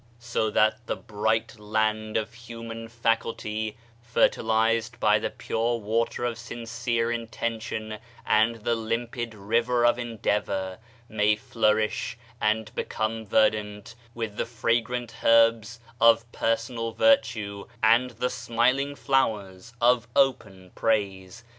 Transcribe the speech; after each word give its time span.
So 0.17 0.49
that 0.49 0.87
the 0.87 0.95
bright 0.95 1.59
land 1.59 2.17
of 2.17 2.33
human 2.33 2.87
faculty 2.87 3.77
fertilized 4.01 4.99
by 4.99 5.19
the 5.19 5.29
pure 5.29 5.77
water 5.77 6.25
of 6.25 6.39
sincere 6.39 7.11
intention 7.11 7.99
and 8.25 8.55
the 8.63 8.73
limpid 8.73 9.35
river 9.35 9.85
of 9.85 9.99
endeavor, 9.99 10.79
may 11.07 11.35
flourish 11.35 12.17
and 12.41 12.73
become 12.73 13.27
ver 13.27 13.51
dant 13.51 13.93
with 14.15 14.37
the 14.37 14.47
fragrant 14.47 15.23
herbs 15.23 15.79
of 15.99 16.31
personal 16.31 16.93
virtue, 16.93 17.67
and 17.83 18.09
the 18.09 18.31
smiling 18.31 18.95
flowers 18.95 19.71
of 19.79 20.07
open 20.15 20.71
praise. 20.73 21.43